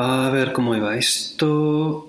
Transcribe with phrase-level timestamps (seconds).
[0.00, 2.08] A ver cómo iba esto.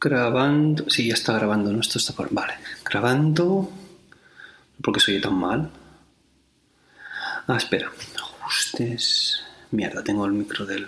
[0.00, 0.88] Grabando.
[0.88, 1.80] Sí, ya está grabando, ¿no?
[1.80, 2.32] Esto está por.
[2.32, 2.54] Vale.
[2.88, 3.70] Grabando.
[4.82, 5.70] ¿Por qué soy tan mal?
[7.46, 7.92] Ah, espera.
[8.16, 9.42] Ajustes.
[9.72, 10.86] Mierda, tengo el micro del,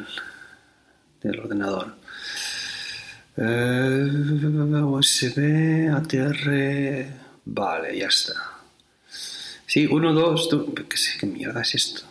[1.20, 1.94] del ordenador.
[3.36, 7.06] Eh, USB, ATR.
[7.44, 8.32] Vale, ya está.
[9.66, 10.48] Sí, uno, dos,
[10.88, 12.02] ¿Qué, sé, ¿Qué mierda es esto?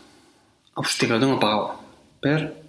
[0.75, 1.81] Hostia, que lo tengo apagado.
[2.21, 2.68] Per.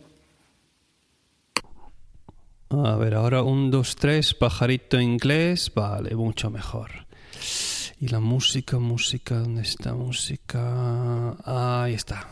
[2.73, 5.73] A ver, ahora un, dos, tres, pajarito inglés.
[5.75, 7.07] Vale, mucho mejor.
[8.01, 11.35] Y la música, música, ¿dónde está música?
[11.45, 12.29] Ahí está.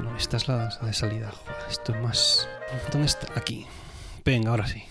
[0.00, 1.32] No, esta es la de salida.
[1.70, 2.48] esto es más...
[2.90, 3.28] ¿Dónde está?
[3.38, 3.66] Aquí.
[4.24, 4.82] Venga, ahora sí.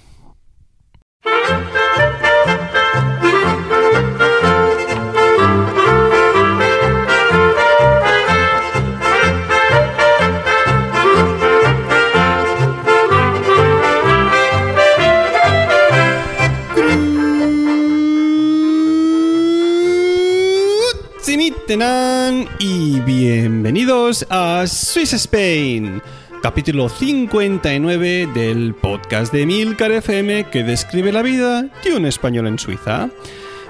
[22.60, 26.04] Y bienvenidos a Swiss Spain,
[26.44, 32.60] capítulo 59 del podcast de Milcar FM que describe la vida de un español en
[32.60, 33.10] Suiza.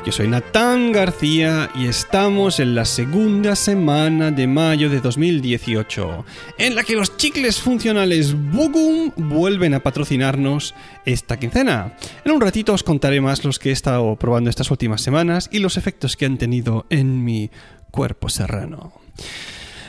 [0.06, 6.26] Yo soy Natán García y estamos en la segunda semana de mayo de 2018,
[6.58, 11.95] en la que los chicles funcionales Bugum vuelven a patrocinarnos esta quincena.
[12.26, 15.60] En un ratito os contaré más los que he estado probando estas últimas semanas y
[15.60, 17.50] los efectos que han tenido en mi
[17.90, 18.92] cuerpo serrano.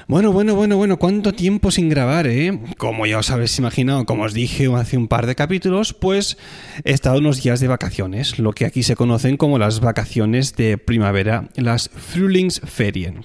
[0.06, 2.58] Bueno, bueno, bueno, bueno, ¿cuánto tiempo sin grabar, eh?
[2.76, 6.36] Como ya os habéis imaginado, como os dije hace un par de capítulos, pues
[6.84, 10.76] he estado unos días de vacaciones, lo que aquí se conocen como las vacaciones de
[10.76, 13.22] primavera, las Frühlingsferien.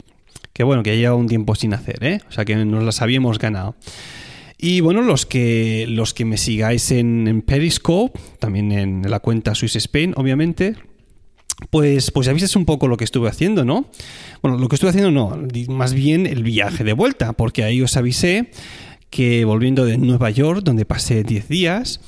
[0.54, 2.22] Que bueno, que lleva un tiempo sin hacer, ¿eh?
[2.30, 3.76] O sea que nos las habíamos ganado.
[4.58, 9.54] Y bueno, los que, los que me sigáis en, en Periscope, también en la cuenta
[9.54, 10.76] Swiss Spain, obviamente,
[11.70, 13.90] pues, pues avisas un poco lo que estuve haciendo, ¿no?
[14.42, 15.38] Bueno, lo que estuve haciendo no,
[15.68, 18.52] más bien el viaje de vuelta, porque ahí os avisé
[19.10, 22.02] que volviendo de Nueva York, donde pasé 10 días,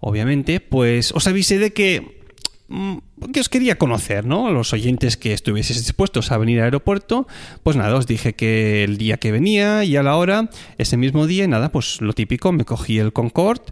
[0.00, 2.22] obviamente, pues os avisé de que,
[2.68, 2.96] mm,
[3.32, 4.50] que os quería conocer, ¿no?
[4.50, 7.26] Los oyentes que estuvieseis dispuestos a venir al aeropuerto,
[7.62, 11.26] pues nada, os dije que el día que venía y a la hora, ese mismo
[11.26, 13.64] día, nada, pues lo típico, me cogí el Concorde,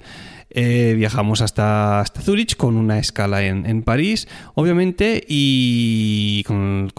[0.54, 6.92] eh, viajamos hasta, hasta Zurich con una escala en, París, obviamente, y con,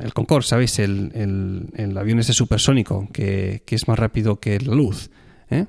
[0.00, 0.78] el, Concorde, ¿sabéis?
[0.78, 5.10] El, avión ese supersónico que, es más rápido que la luz.
[5.50, 5.66] ¿eh?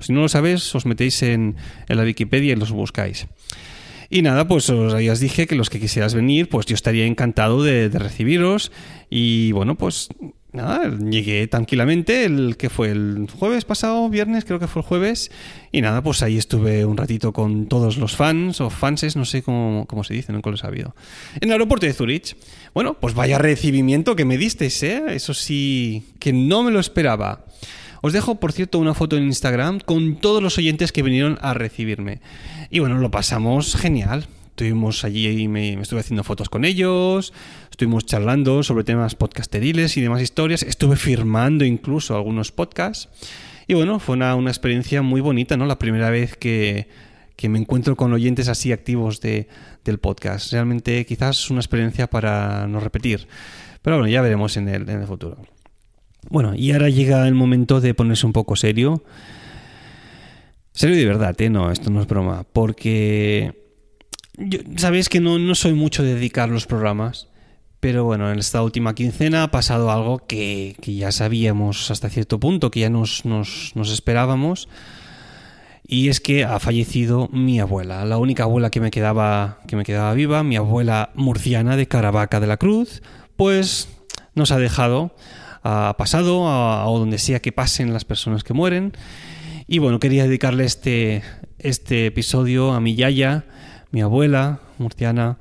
[0.00, 1.56] si no lo sabéis, os metéis en,
[1.88, 3.26] la Wikipedia y los buscáis.
[4.10, 7.88] Y nada, pues os, dije que los que quisieras venir, pues yo estaría encantado de
[7.88, 8.72] recibiros.
[9.10, 10.08] Y bueno, pues
[10.52, 15.30] nada, llegué tranquilamente, el que fue el jueves pasado, viernes, creo que fue el jueves,
[15.72, 19.42] y nada, pues ahí estuve un ratito con todos los fans o fanses, no sé
[19.42, 20.94] cómo, se dice, nunca lo he sabido.
[21.36, 22.36] En el aeropuerto de Zurich.
[22.74, 25.02] Bueno, pues vaya recibimiento que me disteis, ¿eh?
[25.10, 27.44] Eso sí, que no me lo esperaba.
[28.00, 31.54] Os dejo, por cierto, una foto en Instagram con todos los oyentes que vinieron a
[31.54, 32.20] recibirme.
[32.70, 34.26] Y bueno, lo pasamos genial.
[34.58, 37.32] Estuvimos allí y me, estuve haciendo fotos con ellos,
[37.70, 43.08] estuvimos charlando sobre temas podcasteriles y demás historias, estuve firmando incluso algunos podcasts.
[43.68, 45.64] Y bueno, fue una, experiencia muy bonita, ¿no?
[45.64, 46.88] La primera vez que,
[47.40, 49.46] me encuentro con oyentes así activos de,
[49.84, 50.50] del podcast.
[50.50, 53.28] Realmente quizás una experiencia para no repetir.
[53.80, 55.40] Pero bueno, ya veremos en el, en el futuro.
[56.30, 59.04] Bueno, y ahora llega el momento de ponerse un poco serio.
[60.72, 61.48] Serio de verdad, ¿eh?
[61.48, 62.44] No, esto no es broma.
[62.52, 63.67] Porque
[64.76, 67.26] Sabéis que no, soy mucho de dedicar los programas,
[67.80, 72.70] pero bueno, en esta última quincena ha pasado algo que, ya sabíamos hasta cierto punto,
[72.70, 73.24] que ya nos,
[73.74, 74.68] esperábamos.
[75.90, 79.84] Y es que ha fallecido mi abuela, la única abuela que me quedaba, que me
[79.84, 83.02] quedaba viva, mi abuela murciana de Caravaca de la Cruz,
[83.36, 83.88] pues
[84.34, 85.14] nos ha dejado,
[85.62, 88.92] ha pasado a, donde sea que pasen las personas que mueren.
[89.66, 91.22] Y bueno, quería dedicarle este,
[91.58, 93.46] este episodio a mi yaya,
[93.90, 95.38] mi abuela murciana,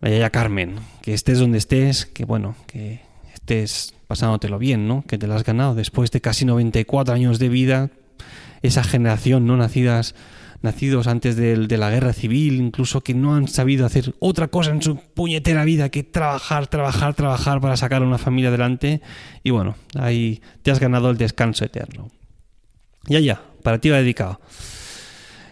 [0.00, 3.00] la Yaya Carmen, que estés donde estés, que bueno, que
[3.34, 5.04] estés pasándotelo bien, ¿no?
[5.06, 7.90] Que te lo has ganado después de casi 94 años de vida,
[8.62, 10.14] esa generación no nacidas
[10.62, 14.82] nacidos antes de, la guerra civil, incluso que no han sabido hacer otra cosa en
[14.82, 19.00] su puñetera vida que trabajar, trabajar, trabajar para sacar a una familia adelante.
[19.42, 22.10] Y bueno, ahí te has ganado el descanso eterno.
[23.06, 24.40] Ya, ya, para ti va dedicado.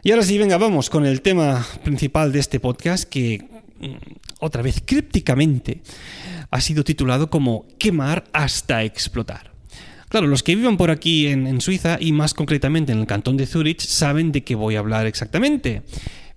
[0.06, 3.43] Y ahora sí, venga, vamos con el tema principal de este podcast que,
[3.81, 3.95] mm,
[4.39, 5.81] otra vez crípticamente,
[6.51, 9.53] ha sido titulado como Quemar hasta explotar.
[10.11, 13.39] Claro, los que vivan por aquí en, en Suiza y más concretamente en el cantón
[13.39, 15.85] de Zurich saben de qué voy a hablar exactamente.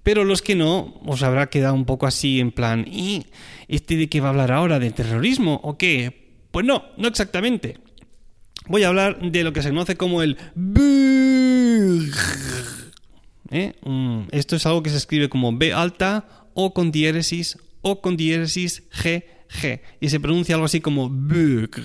[0.01, 3.25] Pero los que no, os habrá quedado un poco así en plan, ¿y
[3.67, 4.79] este de qué va a hablar ahora?
[4.79, 6.31] ¿De terrorismo o qué?
[6.51, 7.79] Pues no, no exactamente.
[8.67, 10.37] Voy a hablar de lo que se conoce como el
[13.49, 13.73] ¿Eh?
[14.31, 18.83] Esto es algo que se escribe como B alta o con diéresis o con diéresis
[18.91, 19.81] G, G.
[20.01, 21.81] Y se pronuncia algo así como Bug.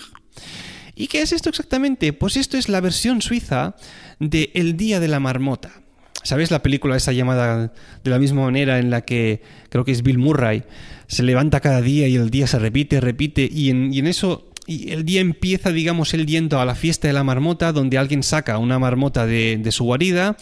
[0.95, 2.13] ¿Y qué es esto exactamente?
[2.13, 3.77] Pues esto es la versión suiza
[4.19, 5.83] de El Día de la Marmota.
[6.23, 7.73] ¿Sabéis la película esa llamada
[8.05, 10.63] de la misma manera en la que creo que es Bill Murray?
[11.09, 15.05] Se levanta cada día y el día se repite, repite y en, eso y el
[15.05, 18.79] día empieza, digamos, el yendo a la fiesta de la marmota, donde alguien saca una
[18.79, 20.37] marmota de, su guarida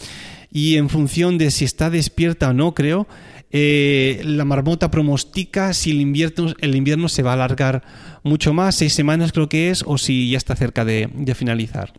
[0.51, 3.07] y en función de si está despierta o no, creo,
[3.51, 7.83] eh, la marmota pronostica si el invierno, el invierno se va a alargar
[8.23, 11.93] mucho más, seis semanas creo que es, o si ya está cerca de finalizar.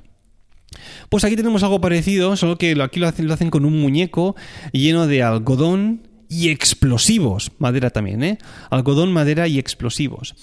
[1.08, 4.34] Pues aquí tenemos algo parecido, solo que aquí lo hacen, lo hacen con un muñeco
[4.72, 7.52] lleno de algodón y explosivos.
[7.58, 8.38] Madera también, ¿eh?
[8.70, 10.34] Algodón, madera y explosivos.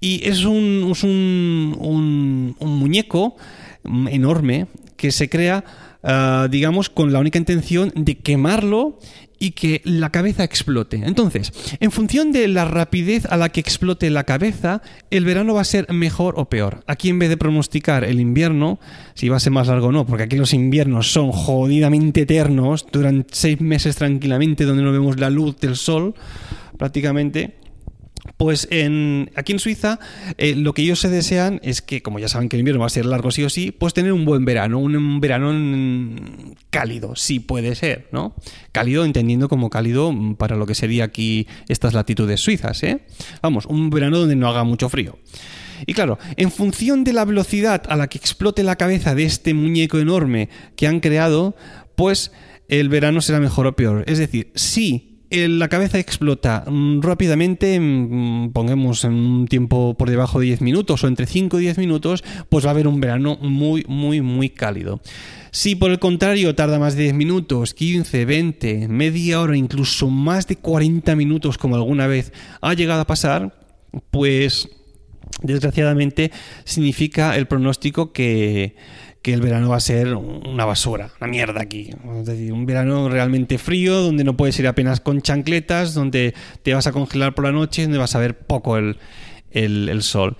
[0.00, 3.36] Y es un, es un, un, un muñeco
[3.84, 5.64] enorme que se crea,
[6.02, 8.98] uh, digamos, con la única intención de quemarlo
[9.42, 11.00] y que la cabeza explote.
[11.02, 11.50] Entonces,
[11.80, 15.64] en función de la rapidez a la que explote la cabeza, el verano va a
[15.64, 16.84] ser mejor o peor.
[16.86, 18.78] Aquí en vez de pronosticar el invierno,
[19.14, 22.86] si va a ser más largo o no, porque aquí los inviernos son jodidamente eternos,
[22.92, 26.14] duran seis meses tranquilamente donde no vemos la luz del sol
[26.76, 27.56] prácticamente,
[28.36, 29.98] pues aquí en Suiza
[30.38, 32.86] eh, lo que ellos se desean es que, como ya saben que el invierno va
[32.86, 35.50] a ser largo sí o sí, pues tener un buen verano, un, verano
[36.70, 38.34] cálido, sí puede ser, ¿no?
[38.72, 43.00] Cálido entendiendo como cálido para lo que sería aquí estas latitudes suizas, ¿eh?
[43.42, 45.18] Vamos, un verano donde no haga mucho frío.
[45.86, 49.54] Y claro, en función de la velocidad a la que explote la cabeza de este
[49.54, 51.56] muñeco enorme que han creado,
[51.96, 52.32] pues
[52.68, 54.04] el verano será mejor o peor.
[54.06, 60.40] Es decir, sí la cabeza explota mm, rápidamente, mm, pongamos en un tiempo por debajo
[60.40, 63.38] de 10 minutos o entre 5 y 10 minutos, pues va a haber un verano
[63.40, 65.00] muy, muy, muy cálido.
[65.52, 70.46] Si por el contrario tarda más de 10 minutos, 15, 20, media hora, incluso más
[70.46, 73.54] de 40 minutos como alguna vez ha llegado a pasar,
[74.10, 74.68] pues
[75.42, 76.32] desgraciadamente
[76.64, 78.76] significa el pronóstico que
[79.22, 81.90] que el verano va a ser una basura, una mierda aquí.
[82.20, 86.72] Es decir, un verano realmente frío, donde no puedes ir apenas con chancletas, donde te
[86.72, 88.96] vas a congelar por la noche, donde vas a ver poco el,
[90.02, 90.36] sol.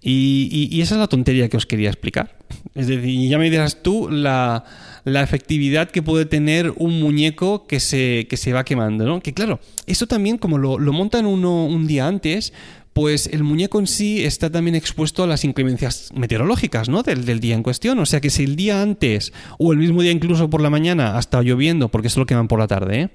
[0.00, 2.36] Y, esa es la tontería que os quería explicar.
[2.74, 4.64] Es decir, ya me dirás tú la,
[5.04, 9.20] efectividad que puede tener un muñeco que se, que se va quemando, ¿no?
[9.20, 12.54] Que claro, esto también como lo, lo montan uno un día antes,
[12.92, 17.02] pues el muñeco en sí está también expuesto a las inclemencias meteorológicas, ¿no?
[17.02, 17.98] Del, día en cuestión.
[17.98, 21.16] O sea que si el día antes o el mismo día incluso por la mañana
[21.16, 23.08] ha estado lloviendo, porque eso lo queman por la tarde, ¿eh?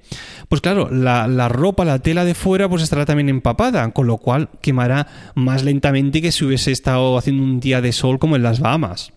[0.48, 4.18] pues claro, la, la, ropa, la tela de fuera, pues estará también empapada, con lo
[4.18, 8.42] cual quemará más lentamente que si hubiese estado haciendo un día de sol como en
[8.42, 9.12] las Bahamas.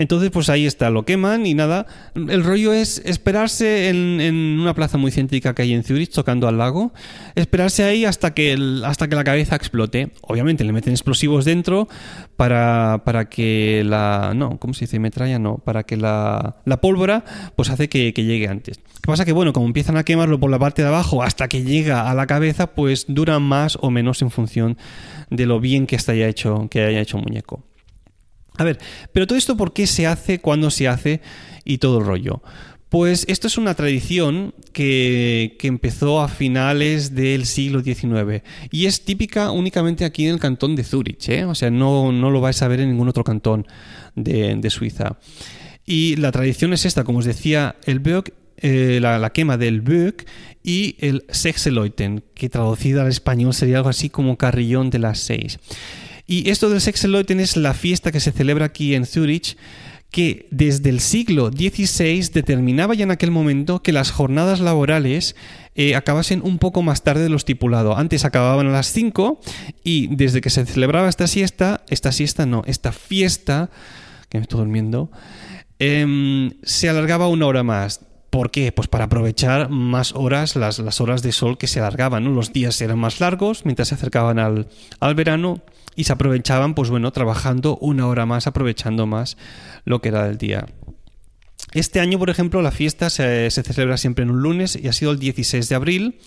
[0.00, 1.86] Entonces, pues ahí está, lo queman y nada.
[2.14, 6.56] El rollo es esperarse en, una plaza muy céntrica que hay en Zurich, tocando al
[6.56, 6.94] lago,
[7.34, 10.12] esperarse ahí hasta que, hasta que la cabeza explote.
[10.22, 11.86] Obviamente le meten explosivos dentro
[12.36, 14.32] para, para que la...
[14.34, 14.98] No, ¿cómo se dice?
[14.98, 15.58] Metralla, no.
[15.58, 17.22] Para que la, la pólvora
[17.54, 18.78] pues hace que, que llegue antes.
[18.78, 21.46] Lo que pasa que, bueno, como empiezan a quemarlo por la parte de abajo hasta
[21.46, 24.78] que llega a la cabeza, pues dura más o menos en función
[25.28, 27.64] de lo bien que, haya hecho, que haya hecho muñeco.
[28.56, 28.78] A ver,
[29.12, 31.20] pero todo esto por qué se hace, cuándo se hace
[31.64, 32.42] y todo el rollo.
[32.90, 38.42] Pues esto es una tradición que, empezó a finales del siglo XIX
[38.72, 41.44] y es típica únicamente aquí en el cantón de Zurich, ¿eh?
[41.44, 43.64] o sea, no, lo vais a ver en ningún otro cantón
[44.16, 45.18] de, Suiza.
[45.86, 50.26] Y la tradición es esta, como os decía, el Böck, eh, la, quema del Böck
[50.64, 55.60] y el Sechseleuten, que traducido al español sería algo así como carrillón de las seis.
[56.30, 59.56] Y esto del Sechseleuten es la fiesta que se celebra aquí en Zurich,
[60.12, 65.34] que desde el siglo XVI determinaba ya en aquel momento que las jornadas laborales
[65.74, 67.98] eh, acabasen un poco más tarde de lo estipulado.
[67.98, 69.40] Antes acababan a las 5
[69.82, 73.68] y desde que se celebraba esta siesta, esta siesta no, esta fiesta,
[74.28, 75.10] que me estoy durmiendo,
[75.80, 78.02] em, se alargaba una hora más.
[78.30, 78.70] ¿Por qué?
[78.72, 82.34] Pues para aprovechar más horas, las, las horas de sol que se alargaban.
[82.34, 84.68] Los días eran más largos mientras se acercaban al,
[85.00, 85.60] al verano
[85.96, 89.36] y se aprovechaban, pues bueno, trabajando una hora más, aprovechando más
[89.84, 90.66] lo que era del día.
[91.72, 95.12] Este año, por ejemplo, la fiesta se, celebra siempre en un lunes y ha sido
[95.12, 96.18] el 16 de abril.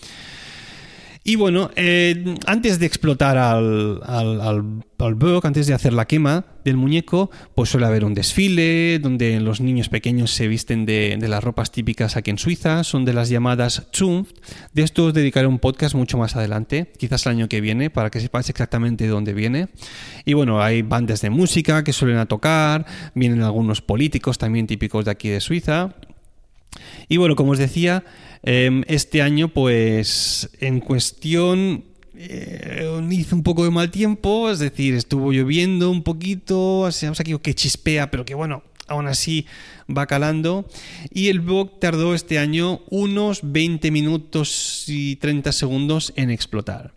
[1.26, 6.44] Y bueno, eh, antes de explotar al, al, al, bug, antes de hacer la quema
[6.66, 11.42] del muñeco, pues suele haber un desfile donde los niños pequeños se visten de, las
[11.42, 14.34] ropas típicas aquí en Suiza, son de las llamadas Zunft.
[14.74, 18.10] De esto os dedicaré un podcast mucho más adelante, quizás el año que viene, para
[18.10, 19.68] que sepáis exactamente de dónde viene.
[20.26, 25.06] Y bueno, hay bandas de música que suelen a tocar, vienen algunos políticos también típicos
[25.06, 25.94] de aquí de Suiza.
[27.08, 28.04] Y bueno, como os decía,
[28.44, 31.84] este año, pues en cuestión
[32.16, 37.36] eh, hizo un poco de mal tiempo, es decir, estuvo lloviendo un poquito, vamos aquí
[37.38, 39.46] que chispea, pero que bueno, aún así
[39.88, 40.68] va calando.
[41.12, 46.92] Y el bug tardó este año unos 20 minutos y 30 segundos en explotar.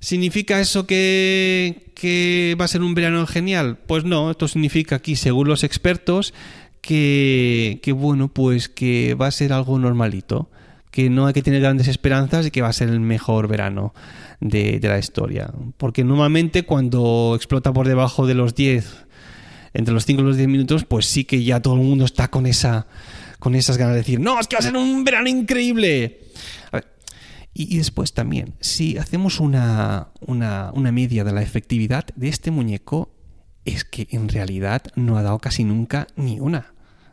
[0.00, 3.78] ¿Significa eso que, que va a ser un verano genial?
[3.86, 6.34] Pues no, esto significa aquí, según los expertos,
[6.82, 10.50] que, bueno, pues que va a ser algo normalito,
[10.92, 13.94] que no hay que tener grandes esperanzas y que va a ser el mejor verano
[14.40, 15.50] de, la historia.
[15.78, 19.06] Porque normalmente cuando explota por debajo de los 10,
[19.72, 22.28] entre los 5 y los 10 minutos, pues sí que ya todo el mundo está
[22.28, 22.86] con esa
[23.38, 26.20] con esas ganas de decir, no, es que va a ser un verano increíble.
[27.52, 33.10] y, después también, si hacemos una, una, una media de la efectividad de este muñeco,
[33.64, 36.71] es que en realidad no ha dado casi nunca ni una.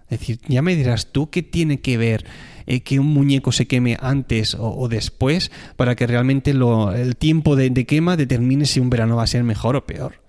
[0.09, 2.25] Es decir, ya me dirás tú qué tiene que ver
[2.65, 7.85] eh, que un muñeco se queme antes o, después para que realmente el tiempo de,
[7.85, 10.21] quema determine si un verano va a ser mejor o peor.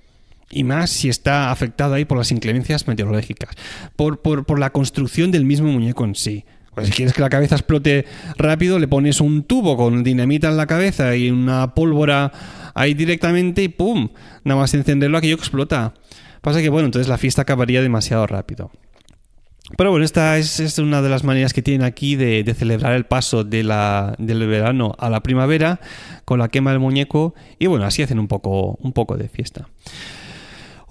[0.51, 3.51] Y más si está afectado ahí por las inclemencias meteorológicas,
[3.95, 6.45] por, por, la construcción del mismo muñeco en sí.
[6.75, 8.05] Pues si quieres que la cabeza explote
[8.37, 12.33] rápido, le pones un tubo con dinamita en la cabeza y una pólvora
[12.75, 14.09] ahí directamente y ¡pum!
[14.45, 15.95] Nada más encenderlo aquello explota.
[16.41, 18.71] Pasa que, bueno, entonces la fiesta acabaría demasiado rápido.
[19.77, 23.45] Pero bueno, esta es, una de las maneras que tienen aquí de, celebrar el paso
[23.45, 23.69] del
[24.19, 25.81] verano a la primavera
[26.25, 28.79] con la quema del muñeco y bueno, así hacen un poco,
[29.17, 29.69] de fiesta.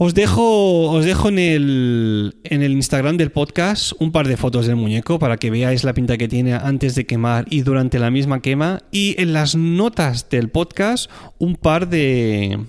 [0.01, 2.33] Os dejo, os dejo en el
[2.71, 6.29] Instagram del podcast un par de fotos del muñeco para que veáis la pinta que
[6.29, 8.81] tiene antes de quemar y durante la misma quema.
[8.91, 12.59] Y en las notas del podcast un par de,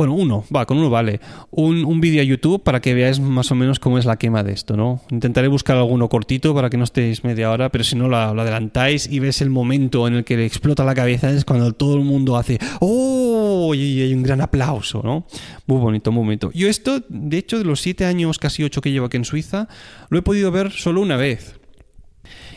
[0.00, 1.20] bueno, uno, va, con uno vale.
[1.50, 4.52] Un, vídeo a YouTube para que veáis más o menos cómo es la quema de
[4.52, 5.02] esto, ¿no?
[5.10, 9.06] Intentaré buscar alguno cortito para que no estéis media hora, pero si no lo, adelantáis
[9.06, 12.04] y ves el momento en el que le explota la cabeza, es cuando todo el
[12.04, 13.74] mundo hace ¡Oh!
[13.74, 15.26] Y hay un gran aplauso, ¿no?
[15.66, 16.50] Muy bonito, muy bonito.
[16.54, 19.68] Yo esto, de hecho, de los siete años, casi ocho que llevo aquí en Suiza,
[20.08, 21.59] lo he podido ver solo una vez.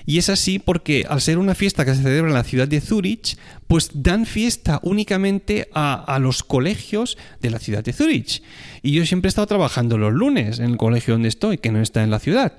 [0.06, 2.82] Y es así porque al ser una fiesta que se celebra en la ciudad de
[2.82, 8.44] Zurich, pues dan fiesta únicamente a, los colegios de la ciudad de Zurich.
[8.82, 11.82] Y yo siempre he estado trabajando los lunes en el colegio donde estoy, que no
[11.82, 12.54] está en la ciudad.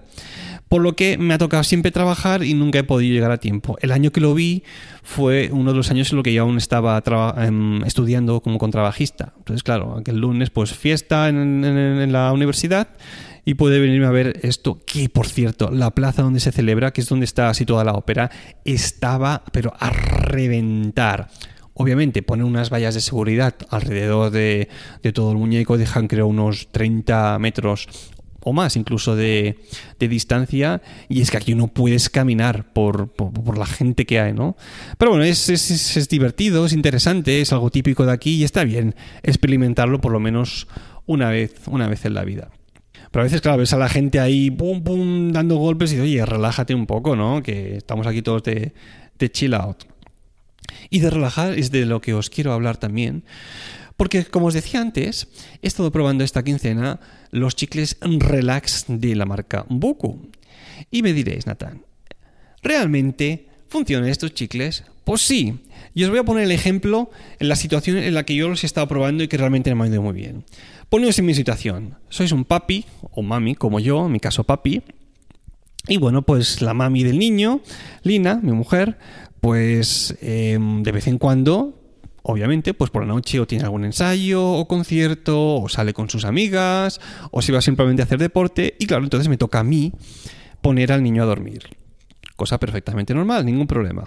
[0.68, 3.76] Por lo que me ha tocado siempre trabajar y nunca he podido llegar a tiempo.
[3.80, 4.64] El año que lo vi
[5.02, 7.02] fue uno de los años en los que yo aún estaba
[7.36, 9.34] em, estudiando como contrabajista.
[9.36, 12.88] Entonces, claro, aquel lunes, pues fiesta en la universidad
[13.44, 17.00] y puede venirme a ver esto, que por cierto, la plaza donde se celebra, que
[17.00, 18.30] es donde está situada la ópera,
[18.64, 21.28] estaba pero a reventar.
[21.74, 24.68] Obviamente ponen unas vallas de seguridad alrededor de,
[25.12, 27.88] todo el muñeco, dejan creo unos 30 metros
[28.46, 29.58] o más incluso de,
[29.98, 33.10] distancia y es que aquí no puedes caminar por,
[33.56, 34.56] la gente que hay, ¿no?
[34.98, 38.64] Pero bueno, es, es, es, divertido, es interesante, es algo típico de aquí y está
[38.64, 40.68] bien experimentarlo por lo menos
[41.06, 42.50] una vez, una vez en la vida.
[43.14, 46.26] Pero a veces, claro, ves a la gente ahí, pum, pum, dando golpes y oye,
[46.26, 47.44] relájate un poco, ¿no?
[47.44, 48.73] Que estamos aquí todos de,
[49.30, 49.85] chill out.
[50.90, 53.23] Y de relajar es de lo que os quiero hablar también.
[53.97, 55.28] Porque, como os decía antes,
[55.62, 56.99] he estado probando esta quincena
[57.30, 60.33] los chicles Relax de la marca Boku.
[60.90, 61.85] Y me diréis, Nathan,
[62.64, 64.83] ¿realmente funcionan estos chicles?
[65.04, 65.61] Pues sí.
[65.94, 68.64] Y os voy a poner el ejemplo en la situación en la que yo los
[68.64, 70.44] he estado probando y que realmente me ha ido muy bien.
[70.88, 71.98] Poneos en mi situación.
[72.08, 74.82] Sois un papi o mami, como yo, en mi caso papi.
[75.86, 77.60] Y bueno, pues la mami del niño,
[78.02, 78.98] Lina, mi mujer,
[79.40, 81.82] pues em, de vez en cuando,
[82.22, 86.24] obviamente, pues por la noche o tiene algún ensayo o concierto, o sale con sus
[86.24, 87.00] amigas,
[87.30, 88.76] o se va simplemente a hacer deporte.
[88.78, 89.92] Y claro, entonces me toca a mí
[90.62, 91.64] poner al niño a dormir.
[92.36, 94.04] Cosa perfectamente normal, ningún problema.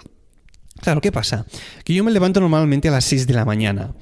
[0.80, 1.46] Claro, ¿qué pasa?
[1.84, 3.94] Que yo me levanto normalmente a las 6 de la mañana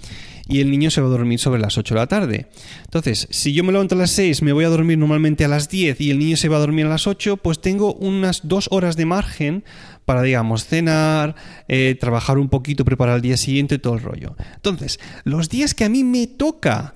[0.48, 2.46] y el niño se va a dormir sobre las 8 de la tarde.
[2.84, 5.68] Entonces, si yo me levanto a las 6, me voy a dormir normalmente a las
[5.68, 8.68] 10 y el niño se va a dormir a las 8, pues tengo unas dos
[8.70, 9.64] horas de margen
[10.04, 11.34] para, digamos, cenar,
[11.68, 14.36] eh, trabajar un poquito, preparar el día siguiente, todo el rollo.
[14.54, 16.94] Entonces, los días que a mí me toca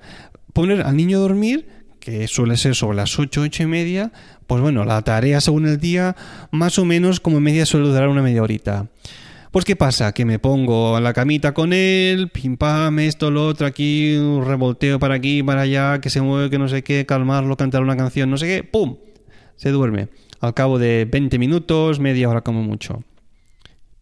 [0.53, 1.67] poner al niño a dormir,
[1.99, 4.11] que suele ser sobre las 8, 8 y media,
[4.47, 6.15] pues bueno, la tarea según el día,
[6.51, 8.87] más o menos como media suele durar una media horita.
[9.51, 10.13] Pues ¿qué pasa?
[10.13, 14.45] Que me pongo a la camita con él, pim pam, esto, lo otro, aquí, un
[14.45, 17.97] revolteo para aquí, para allá, que se mueve, que no sé qué, calmarlo, cantar una
[17.97, 18.95] canción, no sé qué, ¡pum!
[19.57, 20.07] Se duerme.
[20.39, 23.03] Al cabo de 20 minutos, media hora como mucho.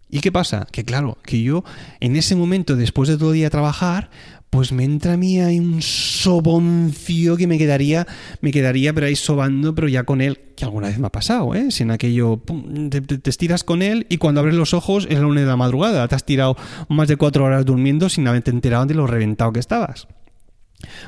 [0.07, 0.67] ¿Y qué pasa?
[0.71, 1.63] Que claro, que yo
[1.99, 4.11] en ese momento, después de todo el día trabajar,
[4.49, 8.07] pues me entra a mí ahí un soboncio que me quedaría,
[8.41, 11.53] me quedaría pero ahí sobando, pero ya con él, que alguna vez me ha pasado,
[11.55, 11.71] ¿eh?
[11.71, 12.41] Si en aquello
[12.89, 15.55] te, te, estiras con él y cuando abres los ojos es la una de la
[15.55, 19.53] madrugada, te has tirado más de cuatro horas durmiendo sin haberte enterado de lo reventado
[19.53, 20.07] que estabas.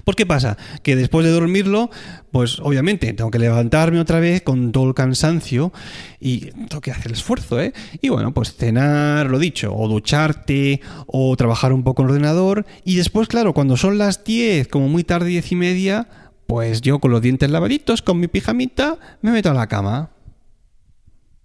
[0.04, 0.58] ¿Por qué pasa?
[0.84, 1.90] Que después de dormirlo,
[2.32, 5.72] pues obviamente tengo que levantarme otra vez con todo el cansancio
[6.20, 7.74] y tengo que hacer el esfuerzo, ¿eh?
[8.02, 12.66] Y bueno, pues cenar, lo dicho, o ducharte, o trabajar un poco en el ordenador.
[12.84, 16.08] Y después, claro, cuando son las 10, como muy tarde, 10 y media,
[16.48, 20.12] pues yo con los dientes lavaditos, con mi pijamita, me meto a la cama.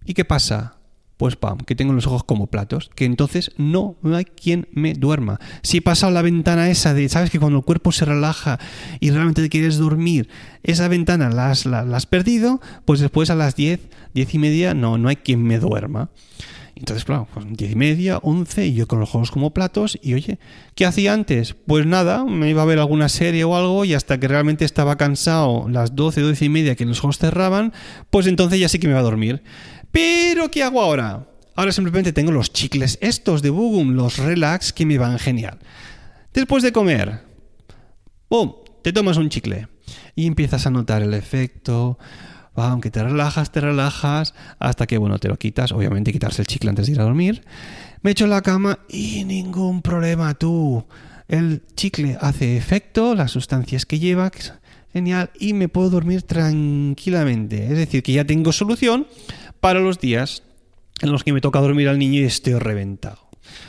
[0.04, 0.75] ¿Y qué pasa?
[1.16, 5.40] Pues pam, que tengo los ojos como platos, que entonces no, hay quien me duerma.
[5.62, 8.58] Si he pasado la ventana esa de, sabes que cuando el cuerpo se relaja
[9.00, 10.28] y realmente te quieres dormir,
[10.62, 13.80] esa ventana la has, la, has perdido, pues después a las 10,
[14.12, 16.10] 10 y media, no, no hay quien me duerma.
[16.78, 20.12] Entonces, claro, pues 10 y media, 11 y yo con los ojos como platos y
[20.12, 20.38] oye,
[20.74, 21.54] ¿qué hacía antes?
[21.66, 24.96] Pues nada, me iba a ver alguna serie o algo y hasta que realmente estaba
[24.96, 27.72] cansado, las 12, 12 y media que los ojos cerraban,
[28.10, 29.42] pues entonces ya sí que me iba a dormir.
[29.96, 31.26] Pero, ¿qué hago ahora?
[31.54, 35.58] Ahora simplemente tengo los chicles estos de Bugum, los relax, que me van genial.
[36.34, 37.22] Después de comer,
[38.28, 38.52] ¡pum!
[38.82, 39.68] Te tomas un chicle
[40.14, 41.98] y empiezas a notar el efecto.
[42.54, 45.72] Aunque te relajas, te relajas, hasta que, bueno, te lo quitas.
[45.72, 47.42] Obviamente quitarse el chicle antes de ir a dormir.
[48.02, 50.84] Me echo en la cama y ningún problema, tú.
[51.26, 54.30] El chicle hace efecto, las sustancias que lleva,
[54.92, 57.64] genial, y me puedo dormir tranquilamente.
[57.64, 59.06] Es decir, que ya tengo solución
[59.60, 60.42] para los días
[61.00, 63.18] en los que me toca dormir al niño y estoy reventado.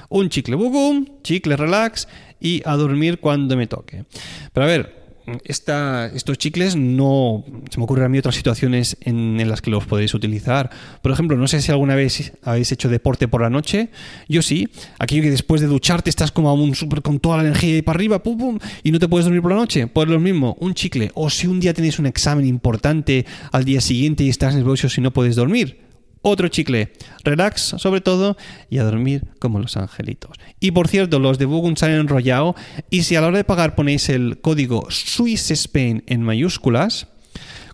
[0.09, 2.07] Un chicle bugum, chicle relax
[2.39, 4.05] y a dormir cuando me toque.
[4.53, 4.97] Pero a ver,
[5.43, 7.43] estos chicles no.
[7.69, 10.69] Se me ocurren a mí otras situaciones en, las que los podéis utilizar.
[11.01, 13.89] Por ejemplo, no sé si alguna vez habéis hecho deporte por la noche.
[14.29, 14.69] Yo sí.
[14.99, 18.23] Aquello que después de ducharte estás como un super con toda la energía para arriba,
[18.23, 19.87] pum, pum, y no te puedes dormir por la noche.
[19.87, 21.11] Pues lo mismo, un chicle.
[21.13, 25.01] O si un día tenéis un examen importante al día siguiente y estás nervioso y
[25.01, 25.86] no puedes dormir
[26.29, 26.93] otro chicle.
[27.23, 28.37] Relax, sobre todo,
[28.69, 30.37] y a dormir como los angelitos.
[30.59, 32.55] Y por cierto, los de Bugun se han enrollado.
[32.89, 37.07] Y si a la hora de pagar ponéis el código SwissSpain en mayúsculas,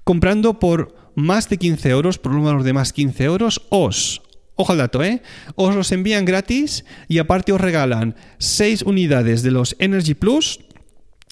[0.04, 4.22] comprando por más de 15 euros, por un valor de más 15 euros, os
[4.56, 5.24] Ojo al dato, ¿eh?
[5.56, 10.60] Os los envían gratis y aparte os regalan 6 unidades de los Energy Plus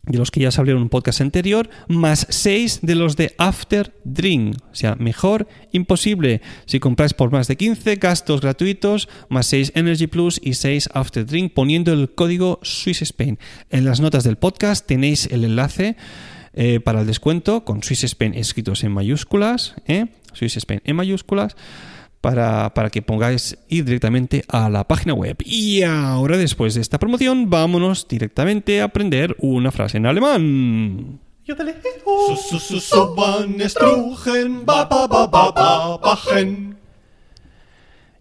[0.03, 3.93] de los que ya salieron en un podcast anterior, más 6 de los de After
[4.03, 4.57] Drink.
[4.71, 6.41] O sea, mejor imposible.
[6.65, 11.25] Si compráis por más de 15, gastos gratuitos, más 6 Energy Plus y 6 After
[11.25, 13.37] Drink, poniendo el código Swiss Spain.
[13.69, 15.95] En las notas del podcast tenéis el enlace
[16.53, 20.07] eh, para el descuento con Swiss Spain escritos en mayúsculas, ¿eh?
[20.33, 21.55] Swiss Spain en mayúsculas
[22.21, 25.37] para, que pongáis ir directamente a la página web.
[25.43, 31.19] Y ahora, después de esta promoción, vámonos directamente a aprender una frase en alemán.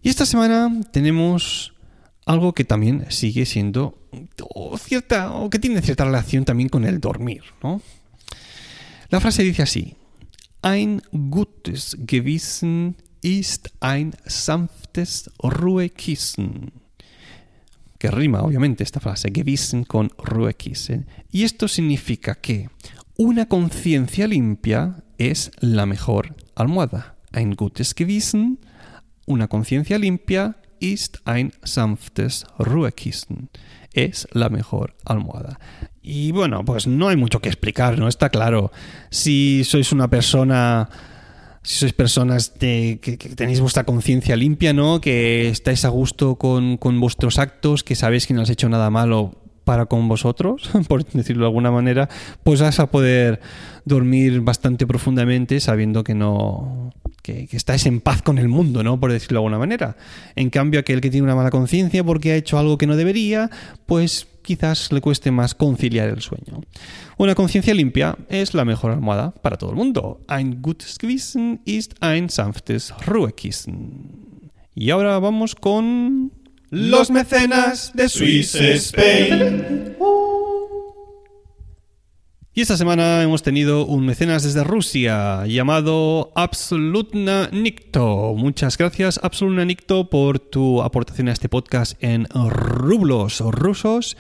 [0.03, 1.75] Y esta semana tenemos
[2.25, 3.99] algo que también sigue siendo
[4.79, 7.83] cierta o que tiene cierta relación también con el dormir, ¿no?
[9.11, 9.97] La frase dice así:
[10.63, 16.73] Ein gutes Gewissen ist ein sanftes Ruhekissen.
[17.99, 21.07] Que rima, obviamente, esta frase, Gewissen con Ruhekissen.
[21.31, 22.71] Y esto significa que
[23.17, 27.17] una conciencia limpia es la mejor almohada.
[27.33, 28.59] Ein gutes Gewissen,
[29.27, 33.51] una conciencia limpia, ist ein sanftes Ruhekissen.
[33.93, 35.59] Es la mejor almohada.
[36.03, 38.09] Y bueno, pues no hay mucho que explicar, ¿no?
[38.09, 38.73] Está claro.
[39.11, 40.89] Si sois una persona
[41.63, 42.99] si sois personas que,
[43.37, 45.01] tenéis vuestra conciencia limpia, ¿no?
[45.01, 49.37] Que estáis a gusto con, vuestros actos, que sabéis que no has hecho nada malo
[49.65, 52.09] para con vosotros, por decirlo de alguna manera,
[52.45, 53.41] pues vas a poder
[53.85, 56.93] dormir bastante profundamente sabiendo que no.
[57.23, 58.99] Que, que, estáis en paz con el mundo, ¿no?
[58.99, 59.97] Por decirlo de alguna manera.
[60.37, 63.51] En cambio, aquel que tiene una mala conciencia porque ha hecho algo que no debería,
[63.87, 66.63] pues quizás le cueste más conciliar el sueño.
[67.19, 70.21] Una conciencia limpia es la mejor almohada para todo el mundo.
[70.29, 74.31] Ein gutes Gewissen ist ein sanftes Ruhekissen.
[74.75, 76.33] Y ahora vamos con...
[76.71, 79.97] Los mecenas de Swiss Spain.
[82.53, 88.35] Y esta semana hemos tenido un mecenas desde Rusia llamado Absolutna Nikto.
[88.35, 94.17] Muchas gracias Absolutna Nikto por tu aportación a este podcast en rublos rusos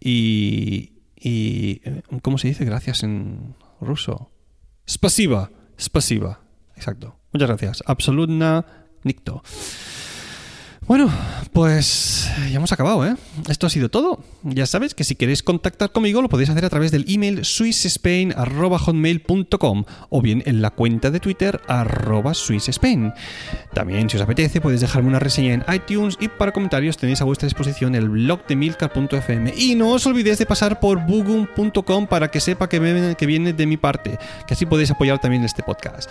[0.00, 1.82] y, y
[2.22, 4.30] ¿cómo se dice gracias en ruso?
[4.88, 6.40] Spasiba, spasiba.
[6.76, 7.18] Exacto.
[7.34, 7.82] Muchas gracias.
[7.86, 8.64] Absolutna
[9.02, 9.42] Nikto.
[10.86, 11.10] Bueno,
[11.52, 13.14] pues ya hemos acabado, ¿eh?
[13.48, 14.22] Esto ha sido todo.
[14.42, 19.84] Ya sabes que si queréis contactar conmigo lo podéis hacer a través del email swissspain.hotmail.com
[20.10, 23.12] o bien en la cuenta de Twitter arroba swissspain.
[23.74, 27.24] También, si os apetece, podéis dejarme una reseña en iTunes y para comentarios tenéis a
[27.24, 29.54] vuestra disposición el blog de milcar.fm.
[29.56, 33.66] Y no os olvidéis de pasar por bugum.com para que sepa que, que viene de
[33.66, 36.10] mi parte, que así podéis apoyar también este podcast.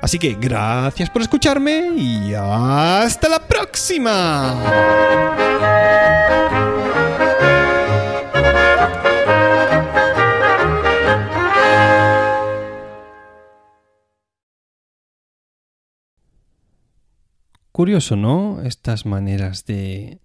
[0.00, 5.26] Así que gracias por escucharme y hasta la próxima.
[17.76, 18.62] Curioso, ¿no?
[18.62, 20.20] Estas maneras de,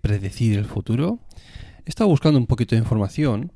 [0.00, 1.18] predecir el futuro.
[1.84, 3.52] He estado buscando un poquito de información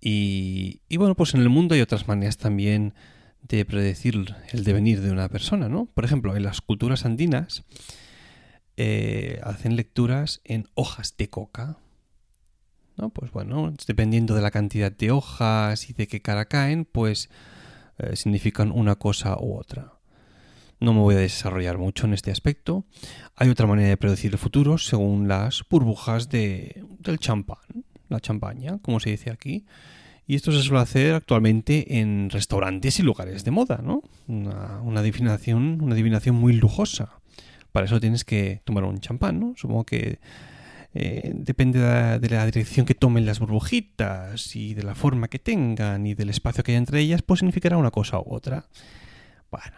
[0.00, 2.94] y, y, bueno, pues en el mundo hay otras maneras también
[3.42, 5.86] de predecir el devenir de una persona, ¿no?
[5.86, 7.64] Por ejemplo, en las culturas andinas
[8.76, 11.76] eh, hacen lecturas en hojas de coca,
[12.96, 13.10] ¿no?
[13.10, 17.28] Pues bueno, dependiendo de la cantidad de hojas y de qué cara caen, pues
[17.98, 19.92] eh, significan una cosa u otra.
[20.80, 22.84] No me voy a desarrollar mucho en este aspecto.
[23.36, 28.78] Hay otra manera de predecir el futuro según las burbujas de, del champán, la champaña,
[28.82, 29.64] como se dice aquí.
[30.26, 34.02] Y esto se suele hacer actualmente en restaurantes y lugares de moda, ¿no?
[34.28, 37.20] Una, adivinación, una adivinación muy lujosa.
[37.72, 39.54] Para eso tienes que tomar un champán, ¿no?
[39.56, 40.20] Supongo que
[40.94, 46.06] eh, depende de la, dirección que tomen las burbujitas y de la forma que tengan
[46.06, 48.66] y del espacio que hay entre ellas, pues significará una cosa u otra.
[49.50, 49.76] Bueno.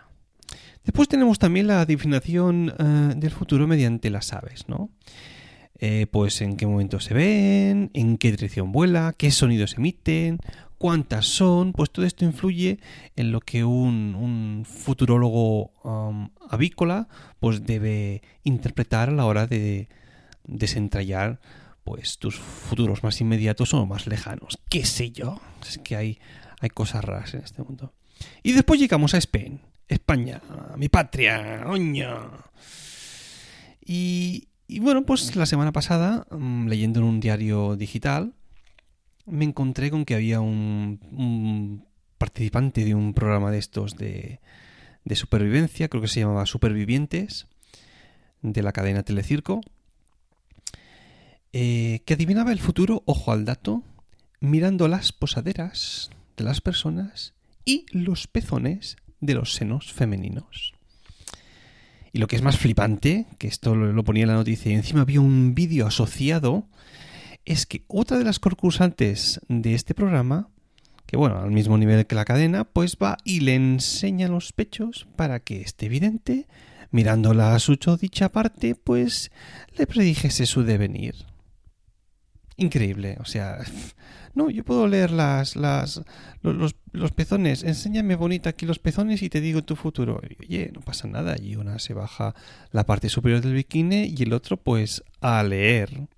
[0.84, 4.90] Después tenemos también la adivinación eh, del futuro mediante las aves, ¿no?
[5.80, 10.38] Eh, pues en qué momento se ven, en qué dirección vuela, qué sonidos emiten,
[10.78, 12.78] cuántas son, pues todo esto influye
[13.16, 17.08] en lo que un, futurólogo um, avícola
[17.40, 19.88] pues debe interpretar a la hora de
[20.44, 21.40] desentrañar
[21.84, 24.58] pues tus futuros más inmediatos o más lejanos.
[24.70, 25.40] ¿Qué sé yo?
[25.66, 26.18] Es que hay,
[26.60, 27.92] hay cosas raras en este mundo.
[28.42, 30.40] Y después llegamos a Spain, España,
[30.76, 32.16] mi patria, oña.
[33.84, 38.34] Y, y bueno, pues la semana pasada, mm, leyendo en un diario digital,
[39.26, 41.84] me encontré con que había un,
[42.18, 44.40] participante de un programa de estos de,
[45.04, 47.46] de, supervivencia, creo que se llamaba Supervivientes,
[48.42, 49.60] de la cadena Telecirco,
[51.52, 53.82] eh, que adivinaba el futuro, ojo al dato,
[54.40, 60.73] mirando las posaderas de las personas y los pezones de los senos femeninos.
[62.14, 65.00] Y lo que es más flipante, que esto lo, ponía en la noticia y encima
[65.00, 66.68] había un vídeo asociado,
[67.44, 70.48] es que otra de las concursantes de este programa,
[71.06, 75.08] que bueno, al mismo nivel que la cadena, pues va y le enseña los pechos
[75.16, 76.46] para que esté evidente,
[76.92, 79.32] mirándola a su dicha parte, pues
[79.76, 81.16] le predijese su devenir.
[82.56, 83.58] Increíble, o sea,
[84.34, 86.02] no, yo puedo leer las, las,
[86.42, 87.64] los, los, pezones.
[87.64, 90.20] Enséñame bonita aquí los pezones y te digo tu futuro.
[90.40, 91.36] oye, no pasa nada.
[91.40, 92.34] Y una se baja
[92.70, 96.08] la parte superior del bikini y el otro, pues, a leer.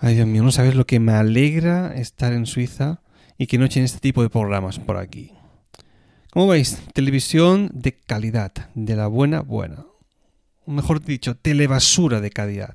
[0.00, 3.00] Ay, Dios mío, no sabes lo que me alegra estar en Suiza
[3.38, 5.32] y que no echen este tipo de programas por aquí.
[6.30, 9.86] Como veis, televisión de calidad, de la buena, buena.
[10.66, 12.74] Mejor dicho, telebasura de calidad.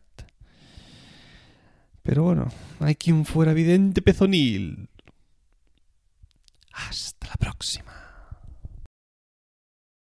[2.03, 4.89] Pero bueno, hay quien fuera vidente pezonil.
[6.73, 8.02] Hasta la próxima.